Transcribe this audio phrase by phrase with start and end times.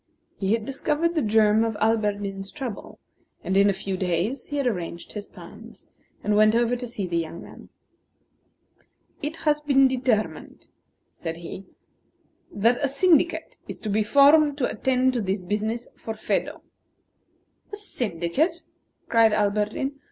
[0.39, 2.97] He had discovered the germ of Alberdin's trouble;
[3.43, 5.85] and in a few days he had arranged his plans,
[6.23, 7.69] and went over to see the young man.
[9.21, 10.65] "It has been determined,"
[11.13, 11.67] said he,
[12.51, 16.63] "that a syndicate is to be formed to attend to this business for Phedo."
[17.71, 18.63] "A syndicate!"
[19.07, 19.99] cried Alberdin.